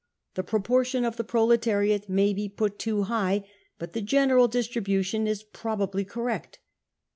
[0.33, 5.27] The pro portion of the proletariat may be put too high, but the general distribution
[5.27, 6.57] is probably correct.